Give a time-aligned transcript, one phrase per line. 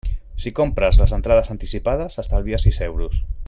[0.43, 3.23] Si compres les entrades anticipades estalvies sis euros.